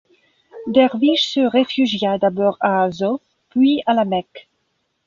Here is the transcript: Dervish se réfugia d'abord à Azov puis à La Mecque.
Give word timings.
Dervish 0.65 1.27
se 1.33 1.41
réfugia 1.41 2.17
d'abord 2.17 2.57
à 2.59 2.85
Azov 2.85 3.19
puis 3.51 3.83
à 3.85 3.93
La 3.93 4.03
Mecque. 4.03 4.49